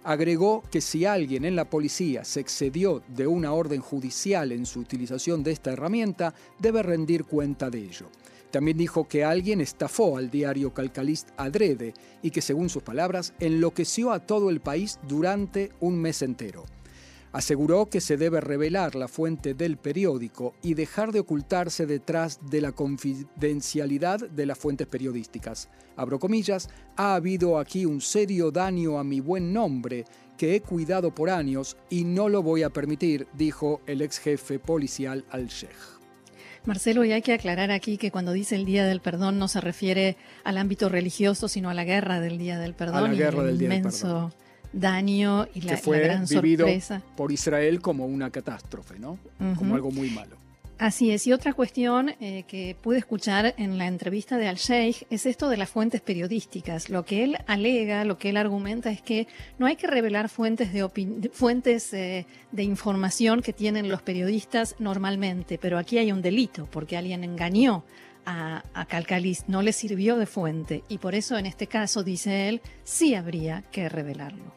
Agregó 0.04 0.64
que 0.72 0.82
si 0.82 1.06
alguien 1.06 1.46
en 1.46 1.56
la 1.56 1.70
policía 1.70 2.24
se 2.24 2.40
excedió 2.40 3.04
de 3.08 3.28
una 3.28 3.54
orden 3.54 3.82
judicial 3.82 4.52
en 4.52 4.66
su 4.66 4.80
utilización 4.80 5.44
de 5.44 5.52
esta 5.52 5.74
herramienta, 5.74 6.34
debe 6.58 6.82
rendir 6.82 7.24
cuenta 7.26 7.70
de 7.70 7.84
ello. 7.84 8.08
También 8.50 8.80
dijo 8.80 9.08
que 9.08 9.24
alguien 9.24 9.62
estafó 9.62 10.18
al 10.18 10.32
diario 10.32 10.74
Calcalist 10.74 11.30
adrede 11.38 11.94
y 12.24 12.32
que, 12.32 12.42
según 12.42 12.70
sus 12.70 12.82
palabras, 12.82 13.36
enloqueció 13.40 14.12
a 14.12 14.26
todo 14.26 14.50
el 14.50 14.60
país 14.60 14.98
durante 15.08 15.72
un 15.82 16.02
mes 16.02 16.24
entero. 16.24 16.66
Aseguró 17.36 17.88
que 17.90 18.00
se 18.00 18.16
debe 18.16 18.40
revelar 18.40 18.96
la 18.96 19.10
fuente 19.10 19.54
del 19.54 19.76
periódico 19.76 20.56
y 20.62 20.74
dejar 20.74 21.12
de 21.12 21.20
ocultarse 21.20 21.86
detrás 21.86 22.40
de 22.50 22.62
la 22.62 22.72
confidencialidad 22.72 24.30
de 24.30 24.46
las 24.46 24.58
fuentes 24.58 24.88
periodísticas. 24.88 25.68
Abro 25.98 26.18
comillas, 26.18 26.70
ha 26.96 27.14
habido 27.14 27.60
aquí 27.60 27.86
un 27.86 28.00
serio 28.00 28.52
daño 28.52 28.98
a 28.98 29.04
mi 29.04 29.20
buen 29.20 29.52
nombre 29.52 30.06
que 30.38 30.56
he 30.56 30.62
cuidado 30.62 31.14
por 31.14 31.30
años 31.30 31.76
y 31.90 32.06
no 32.06 32.30
lo 32.30 32.42
voy 32.42 32.64
a 32.64 32.70
permitir, 32.70 33.28
dijo 33.34 33.82
el 33.86 34.02
ex 34.02 34.18
jefe 34.20 34.58
policial 34.58 35.26
al-Sheikh. 35.30 35.76
Marcelo, 36.64 37.04
y 37.04 37.12
hay 37.12 37.22
que 37.22 37.34
aclarar 37.34 37.70
aquí 37.70 37.98
que 37.98 38.12
cuando 38.12 38.32
dice 38.32 38.56
el 38.56 38.64
Día 38.64 38.86
del 38.86 39.02
Perdón 39.02 39.40
no 39.40 39.50
se 39.50 39.60
refiere 39.60 40.16
al 40.46 40.58
ámbito 40.58 40.88
religioso, 40.88 41.50
sino 41.50 41.70
a 41.70 41.74
la 41.74 41.84
guerra 41.84 42.22
del 42.22 42.38
Día 42.38 42.58
del 42.60 42.76
Perdón. 42.76 42.96
A 42.96 43.02
la 43.02 43.14
guerra 43.14 43.44
del 43.44 43.58
Día 43.58 43.68
del 43.68 43.82
Perdón 43.82 44.32
daño 44.76 45.48
y 45.54 45.62
la, 45.62 45.72
que 45.72 45.78
fue 45.78 46.00
gran 46.00 46.26
vivido 46.26 46.66
sorpresa. 46.66 47.02
por 47.16 47.32
Israel 47.32 47.82
como 47.82 48.06
una 48.06 48.30
catástrofe, 48.30 49.00
¿no? 49.00 49.18
Como 49.58 49.76
algo 49.76 49.92
muy 49.92 50.10
malo. 50.10 50.36
Así 50.78 51.12
es. 51.12 51.26
Y 51.26 51.32
otra 51.32 51.54
cuestión 51.54 52.10
eh, 52.20 52.44
que 52.50 52.76
pude 52.82 52.98
escuchar 52.98 53.56
en 53.58 53.78
la 53.78 53.88
entrevista 53.88 54.38
de 54.38 54.50
Al-Sheikh 54.50 55.08
es 55.10 55.26
esto 55.26 55.48
de 55.48 55.56
las 55.56 55.70
fuentes 55.70 56.02
periodísticas. 56.02 56.90
Lo 56.90 57.06
que 57.06 57.24
él 57.24 57.38
alega, 57.48 58.04
lo 58.04 58.18
que 58.18 58.30
él 58.30 58.38
argumenta 58.38 58.92
es 58.92 59.02
que 59.02 59.28
no 59.58 59.68
hay 59.68 59.78
que 59.78 59.88
revelar 59.88 60.28
fuentes 60.28 60.74
de, 60.74 61.30
fuentes, 61.32 61.94
eh, 61.94 62.26
de 62.52 62.64
información 62.64 63.42
que 63.42 63.54
tienen 63.54 63.88
los 63.88 64.02
periodistas 64.02 64.76
normalmente, 64.78 65.58
pero 65.58 65.78
aquí 65.78 65.98
hay 65.98 66.12
un 66.12 66.22
delito 66.22 66.68
porque 66.70 66.98
alguien 66.98 67.24
engañó 67.24 67.86
a, 68.26 68.64
a 68.74 68.86
Calcalis 68.86 69.46
no 69.48 69.62
le 69.62 69.74
sirvió 69.74 70.18
de 70.18 70.26
fuente 70.26 70.84
y 70.90 70.98
por 70.98 71.16
eso 71.16 71.38
en 71.38 71.46
este 71.46 71.68
caso, 71.68 72.04
dice 72.04 72.50
él, 72.50 72.62
sí 72.84 73.16
habría 73.16 73.64
que 73.72 73.90
revelarlo. 73.90 74.54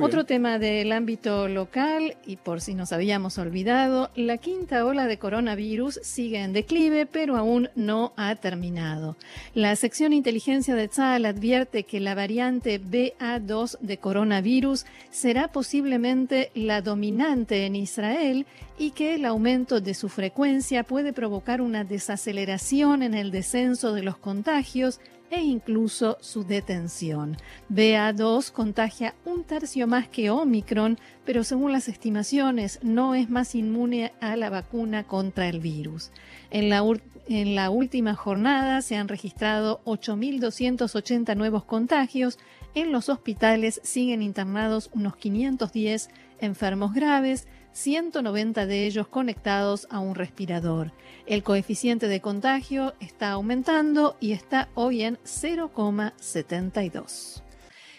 Otro 0.00 0.24
tema 0.24 0.58
del 0.58 0.90
ámbito 0.92 1.48
local, 1.48 2.16
y 2.26 2.36
por 2.36 2.60
si 2.60 2.74
nos 2.74 2.92
habíamos 2.92 3.36
olvidado, 3.38 4.10
la 4.14 4.38
quinta 4.38 4.84
ola 4.86 5.06
de 5.06 5.18
coronavirus 5.18 6.00
sigue 6.02 6.38
en 6.38 6.52
declive, 6.52 7.06
pero 7.06 7.36
aún 7.36 7.68
no 7.74 8.12
ha 8.16 8.34
terminado. 8.36 9.16
La 9.54 9.76
sección 9.76 10.12
inteligencia 10.12 10.74
de 10.74 10.88
Tzal 10.88 11.26
advierte 11.26 11.82
que 11.82 12.00
la 12.00 12.14
variante 12.14 12.80
BA2 12.80 13.78
de 13.80 13.98
coronavirus 13.98 14.86
será 15.10 15.48
posiblemente 15.48 16.50
la 16.54 16.80
dominante 16.80 17.66
en 17.66 17.76
Israel 17.76 18.46
y 18.78 18.92
que 18.92 19.14
el 19.14 19.24
aumento 19.26 19.80
de 19.80 19.94
su 19.94 20.08
frecuencia 20.08 20.84
puede 20.84 21.12
provocar 21.12 21.60
una 21.60 21.84
desaceleración 21.84 23.02
en 23.02 23.14
el 23.14 23.30
descenso 23.30 23.92
de 23.92 24.02
los 24.02 24.16
contagios 24.16 25.00
e 25.32 25.40
incluso 25.40 26.18
su 26.20 26.44
detención. 26.44 27.38
BA2 27.72 28.52
contagia 28.52 29.14
un 29.24 29.44
tercio 29.44 29.86
más 29.86 30.06
que 30.06 30.28
Omicron, 30.30 30.98
pero 31.24 31.42
según 31.42 31.72
las 31.72 31.88
estimaciones 31.88 32.78
no 32.82 33.14
es 33.14 33.30
más 33.30 33.54
inmune 33.54 34.12
a 34.20 34.36
la 34.36 34.50
vacuna 34.50 35.04
contra 35.04 35.48
el 35.48 35.58
virus. 35.58 36.10
En 36.50 36.68
la, 36.68 36.84
en 37.28 37.54
la 37.54 37.70
última 37.70 38.14
jornada 38.14 38.82
se 38.82 38.96
han 38.96 39.08
registrado 39.08 39.80
8.280 39.86 41.34
nuevos 41.34 41.64
contagios. 41.64 42.38
En 42.74 42.90
los 42.90 43.10
hospitales 43.10 43.82
siguen 43.84 44.22
internados 44.22 44.88
unos 44.94 45.14
510 45.16 46.08
enfermos 46.40 46.94
graves, 46.94 47.46
190 47.72 48.64
de 48.64 48.86
ellos 48.86 49.08
conectados 49.08 49.86
a 49.90 50.00
un 50.00 50.14
respirador. 50.14 50.90
El 51.26 51.42
coeficiente 51.42 52.08
de 52.08 52.22
contagio 52.22 52.94
está 52.98 53.32
aumentando 53.32 54.16
y 54.20 54.32
está 54.32 54.70
hoy 54.74 55.02
en 55.02 55.18
0,72. 55.18 57.42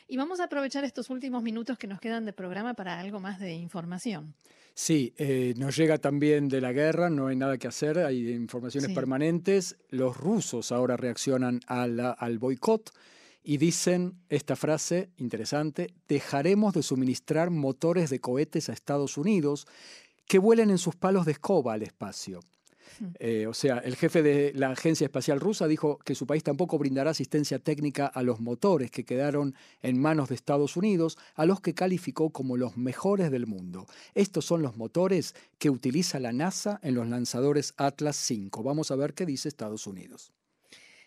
Y 0.07 0.17
vamos 0.17 0.39
a 0.39 0.45
aprovechar 0.45 0.85
estos 0.85 1.11
últimos 1.11 1.43
minutos 1.43 1.77
que 1.77 1.85
nos 1.85 1.99
quedan 1.99 2.25
de 2.25 2.33
programa 2.33 2.73
para 2.73 2.99
algo 2.99 3.19
más 3.19 3.39
de 3.39 3.53
información. 3.53 4.33
Sí, 4.73 5.13
eh, 5.17 5.53
nos 5.55 5.75
llega 5.75 5.99
también 5.99 6.49
de 6.49 6.61
la 6.61 6.71
guerra, 6.71 7.11
no 7.11 7.27
hay 7.27 7.35
nada 7.35 7.59
que 7.59 7.67
hacer, 7.67 7.99
hay 7.99 8.31
informaciones 8.31 8.91
permanentes. 8.91 9.77
Los 9.89 10.17
rusos 10.17 10.71
ahora 10.71 10.97
reaccionan 10.97 11.59
al 11.67 12.39
boicot 12.39 12.91
y 13.43 13.57
dicen 13.57 14.19
esta 14.29 14.55
frase 14.55 15.09
interesante, 15.17 15.93
dejaremos 16.07 16.73
de 16.73 16.83
suministrar 16.83 17.49
motores 17.49 18.09
de 18.09 18.19
cohetes 18.19 18.69
a 18.69 18.73
Estados 18.73 19.17
Unidos 19.17 19.67
que 20.27 20.39
vuelen 20.39 20.69
en 20.69 20.77
sus 20.77 20.95
palos 20.95 21.25
de 21.25 21.33
escoba 21.33 21.73
al 21.73 21.83
espacio. 21.83 22.39
Eh, 23.19 23.47
o 23.47 23.53
sea, 23.53 23.79
el 23.79 23.95
jefe 23.95 24.21
de 24.21 24.53
la 24.55 24.69
Agencia 24.69 25.05
Espacial 25.05 25.39
Rusa 25.39 25.67
dijo 25.67 25.97
que 25.99 26.15
su 26.15 26.27
país 26.27 26.43
tampoco 26.43 26.77
brindará 26.77 27.11
asistencia 27.11 27.59
técnica 27.59 28.05
a 28.05 28.23
los 28.23 28.39
motores 28.39 28.91
que 28.91 29.03
quedaron 29.03 29.55
en 29.81 29.99
manos 29.99 30.29
de 30.29 30.35
Estados 30.35 30.77
Unidos, 30.77 31.17
a 31.35 31.45
los 31.45 31.59
que 31.59 31.73
calificó 31.73 32.29
como 32.29 32.55
los 32.55 32.77
mejores 32.77 33.31
del 33.31 33.47
mundo. 33.47 33.87
Estos 34.13 34.45
son 34.45 34.61
los 34.61 34.77
motores 34.77 35.35
que 35.57 35.69
utiliza 35.69 36.19
la 36.19 36.33
NASA 36.33 36.79
en 36.83 36.95
los 36.95 37.07
lanzadores 37.07 37.73
Atlas 37.77 38.25
V. 38.29 38.49
Vamos 38.63 38.91
a 38.91 38.95
ver 38.95 39.13
qué 39.13 39.25
dice 39.25 39.49
Estados 39.49 39.87
Unidos. 39.87 40.31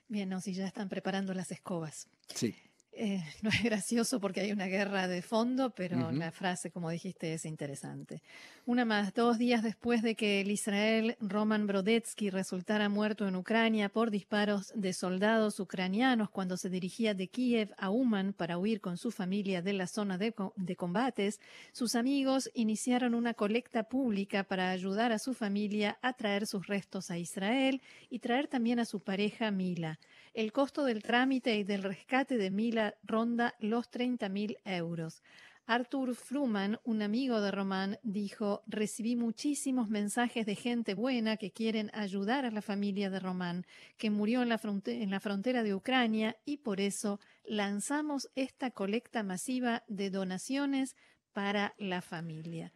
Bien, 0.09 0.29
no, 0.29 0.41
si 0.41 0.55
ya 0.55 0.67
están 0.67 0.89
preparando 0.89 1.35
las 1.35 1.51
escobas. 1.51 2.09
Sí. 2.35 2.55
Eh, 2.99 3.23
no 3.43 3.51
es 3.51 3.63
gracioso 3.63 4.21
porque 4.21 4.41
hay 4.41 4.53
una 4.53 4.67
guerra 4.67 5.07
de 5.07 5.21
fondo, 5.21 5.71
pero 5.71 6.11
la 6.13 6.31
frase, 6.33 6.71
como 6.71 6.89
dijiste, 6.91 7.35
es 7.35 7.45
interesante. 7.45 8.23
Una 8.65 8.85
más, 8.85 9.13
dos 9.13 9.39
días 9.39 9.63
después 9.63 10.03
de 10.03 10.15
que 10.15 10.41
el 10.41 10.51
Israel 10.51 11.17
Roman 11.21 11.67
Brodetsky 11.67 12.31
resultara 12.31 12.89
muerto 12.89 13.29
en 13.29 13.37
Ucrania 13.37 13.91
por 13.91 14.11
disparos 14.11 14.73
de 14.75 14.93
soldados 14.95 15.61
ucranianos 15.61 16.31
cuando 16.31 16.57
se 16.57 16.71
dirigía 16.71 17.13
de 17.13 17.29
Kiev 17.29 17.75
a 17.77 17.91
Uman 17.91 18.33
para 18.33 18.59
huir 18.59 18.81
con 18.81 18.97
su 18.97 19.11
familia 19.11 19.61
de 19.61 19.75
la 19.75 19.87
zona 19.87 20.17
de, 20.17 20.35
de 20.57 20.77
combates, 20.77 21.39
sus 21.73 21.95
amigos 21.95 22.51
iniciaron 22.55 23.15
una 23.15 23.35
colecta 23.35 23.85
pública 23.85 24.43
para 24.45 24.71
ayudar 24.71 25.13
a 25.13 25.19
su 25.19 25.35
familia 25.35 25.99
a 26.01 26.15
traer 26.15 26.47
sus 26.47 26.67
restos 26.67 27.11
a 27.11 27.19
Israel 27.19 27.83
y 28.09 28.21
traer 28.21 28.49
también 28.49 28.81
a 28.81 28.87
su 28.87 29.01
pareja 29.01 29.51
Mila. 29.51 29.99
El 30.37 30.53
costo 30.53 30.85
del 30.85 31.03
trámite 31.03 31.57
y 31.57 31.65
del 31.65 31.83
rescate 31.83 32.37
de 32.37 32.51
Mila 32.51 32.95
ronda 33.03 33.55
los 33.59 33.91
30.000 33.91 34.59
euros. 34.67 35.23
Arthur 35.65 36.15
Fruman, 36.15 36.79
un 36.85 37.01
amigo 37.01 37.41
de 37.41 37.51
Román, 37.51 37.99
dijo, 38.03 38.63
recibí 38.67 39.17
muchísimos 39.17 39.89
mensajes 39.89 40.45
de 40.45 40.55
gente 40.55 40.93
buena 40.93 41.39
que 41.39 41.53
quieren 41.53 41.91
ayudar 41.95 42.45
a 42.45 42.51
la 42.51 42.61
familia 42.61 43.09
de 43.09 43.19
Román, 43.19 43.65
que 43.97 44.11
murió 44.11 44.43
en 44.43 44.51
la, 44.51 44.61
en 44.85 45.11
la 45.11 45.21
frontera 45.21 45.63
de 45.63 45.75
Ucrania, 45.75 46.37
y 46.45 46.59
por 46.59 46.83
eso 46.83 47.19
lanzamos 47.47 48.29
esta 48.35 48.71
colecta 48.73 49.23
masiva 49.23 49.85
de 49.89 50.11
donaciones 50.11 50.97
para 51.33 51.75
la 51.79 52.03
familia. 52.03 52.75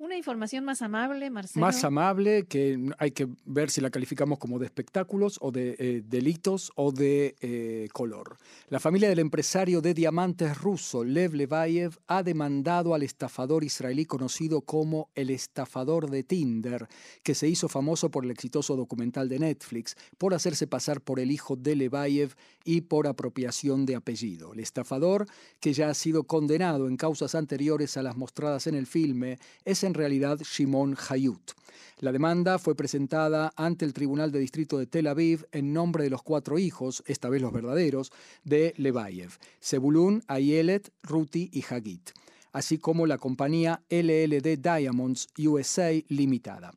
Una 0.00 0.16
información 0.16 0.64
más 0.64 0.80
amable, 0.80 1.28
Marcelo. 1.28 1.66
Más 1.66 1.82
amable, 1.82 2.46
que 2.46 2.78
hay 2.98 3.10
que 3.10 3.26
ver 3.44 3.68
si 3.68 3.80
la 3.80 3.90
calificamos 3.90 4.38
como 4.38 4.60
de 4.60 4.66
espectáculos 4.66 5.38
o 5.40 5.50
de 5.50 5.74
eh, 5.76 6.02
delitos 6.06 6.70
o 6.76 6.92
de 6.92 7.34
eh, 7.40 7.88
color. 7.92 8.38
La 8.68 8.78
familia 8.78 9.08
del 9.08 9.18
empresario 9.18 9.80
de 9.80 9.94
diamantes 9.94 10.56
ruso, 10.56 11.02
Lev 11.02 11.34
Levayev, 11.34 11.98
ha 12.06 12.22
demandado 12.22 12.94
al 12.94 13.02
estafador 13.02 13.64
israelí 13.64 14.04
conocido 14.04 14.60
como 14.60 15.10
el 15.16 15.30
estafador 15.30 16.08
de 16.08 16.22
Tinder, 16.22 16.86
que 17.24 17.34
se 17.34 17.48
hizo 17.48 17.68
famoso 17.68 18.08
por 18.08 18.24
el 18.24 18.30
exitoso 18.30 18.76
documental 18.76 19.28
de 19.28 19.40
Netflix, 19.40 19.96
por 20.16 20.32
hacerse 20.32 20.68
pasar 20.68 21.00
por 21.00 21.18
el 21.18 21.32
hijo 21.32 21.56
de 21.56 21.74
Levayev 21.74 22.36
y 22.64 22.82
por 22.82 23.08
apropiación 23.08 23.84
de 23.84 23.96
apellido. 23.96 24.52
El 24.52 24.60
estafador, 24.60 25.26
que 25.58 25.72
ya 25.72 25.88
ha 25.88 25.94
sido 25.94 26.22
condenado 26.22 26.86
en 26.86 26.96
causas 26.96 27.34
anteriores 27.34 27.96
a 27.96 28.02
las 28.04 28.16
mostradas 28.16 28.68
en 28.68 28.76
el 28.76 28.86
filme, 28.86 29.40
es 29.64 29.87
en 29.88 29.94
realidad 29.94 30.38
Shimon 30.38 30.96
Hayut. 31.08 31.50
La 31.98 32.12
demanda 32.12 32.60
fue 32.60 32.76
presentada 32.76 33.52
ante 33.56 33.84
el 33.84 33.92
Tribunal 33.92 34.30
de 34.30 34.38
Distrito 34.38 34.78
de 34.78 34.86
Tel 34.86 35.08
Aviv 35.08 35.46
en 35.50 35.72
nombre 35.72 36.04
de 36.04 36.10
los 36.10 36.22
cuatro 36.22 36.60
hijos, 36.60 37.02
esta 37.06 37.28
vez 37.28 37.42
los 37.42 37.52
verdaderos, 37.52 38.12
de 38.44 38.72
Levayev, 38.76 39.32
Sebulun, 39.58 40.22
Ayelet, 40.28 40.92
Ruti 41.02 41.50
y 41.52 41.64
Hagit, 41.68 42.10
así 42.52 42.78
como 42.78 43.06
la 43.06 43.18
compañía 43.18 43.82
LLD 43.90 44.58
Diamonds 44.58 45.26
USA 45.38 45.92
Limitada 46.06 46.72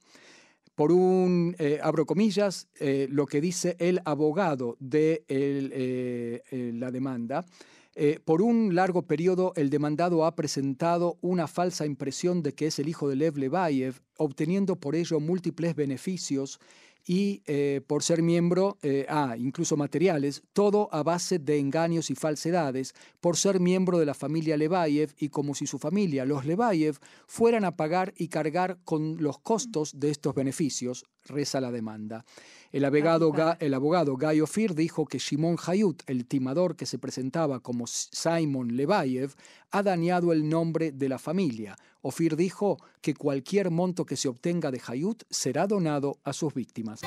por 0.74 0.91
un, 0.91 1.56
eh, 1.60 1.80
abro 1.84 2.08
comillas, 2.08 2.67
eh, 2.80 3.08
lo 3.12 3.28
que 3.28 3.39
dice 3.39 3.76
el 3.78 4.02
abogado 4.04 4.78
de 4.80 5.24
eh, 5.28 6.41
la 6.74 6.89
demanda, 6.89 7.45
eh, 7.93 8.19
por 8.23 8.41
un 8.41 8.73
largo 8.73 9.01
periodo, 9.04 9.51
el 9.56 9.69
demandado 9.69 10.25
ha 10.25 10.36
presentado 10.36 11.17
una 11.21 11.47
falsa 11.47 11.86
impresión 11.86 12.41
de 12.41 12.54
que 12.54 12.67
es 12.67 12.80
el 12.80 12.88
hijo 12.88 13.10
de 13.10 13.17
Lev 13.17 13.38
Levayev, 13.38 14.01
obteniendo 14.17 14.77
por 14.77 14.95
ello 14.95 15.19
múltiples 15.19 15.75
beneficios 15.75 16.60
y 17.06 17.41
eh, 17.47 17.82
por 17.86 18.04
ser 18.04 18.21
miembro, 18.21 18.77
eh, 18.82 19.06
ah, 19.10 19.36
incluso 19.38 19.75
materiales, 19.75 20.43
todo 20.54 20.88
a 20.91 21.04
base 21.04 21.39
de 21.39 21.58
engaños 21.58 22.10
y 22.10 22.15
falsedades, 22.15 22.93
por 23.19 23.38
ser 23.38 23.60
miembro 23.60 23.97
de 23.97 24.06
la 24.06 24.13
familia 24.13 24.58
Levayev 24.58 25.13
y 25.17 25.30
como 25.30 25.56
si 25.56 25.65
su 25.65 25.80
familia, 25.80 26.25
los 26.25 26.45
Levayev, 26.45 26.97
fueran 27.27 27.65
a 27.65 27.75
pagar 27.75 28.13
y 28.15 28.27
cargar 28.27 28.77
con 28.84 29.17
los 29.21 29.39
costos 29.39 29.99
de 29.99 30.12
estos 30.12 30.36
beneficios, 30.36 31.04
reza 31.25 31.62
la 31.62 31.71
demanda. 31.71 32.25
El 32.71 32.86
abogado, 32.86 33.34
el 33.60 33.73
abogado 33.73 34.17
Guy 34.17 34.41
Ofir 34.41 34.75
dijo 34.75 35.05
que 35.05 35.17
Shimon 35.17 35.57
Hayut, 35.65 36.03
el 36.07 36.25
timador 36.25 36.75
que 36.75 36.86
se 36.86 36.97
presentaba 36.97 37.60
como 37.60 37.86
Simon 37.88 38.75
Levayev, 38.75 39.34
ha 39.71 39.84
dañado 39.84 40.31
el 40.31 40.47
nombre 40.47 40.91
de 40.91 41.10
la 41.10 41.19
familia. 41.19 41.77
Ofir 42.01 42.36
dijo 42.36 42.77
que 43.01 43.13
cualquier 43.13 43.71
monto 43.71 44.05
que 44.05 44.17
se 44.17 44.27
obtenga 44.27 44.71
de 44.71 44.81
Hayut 44.88 45.23
será 45.29 45.67
donado 45.67 46.19
a 46.23 46.34
sus 46.34 46.53
víctimas. 46.53 47.01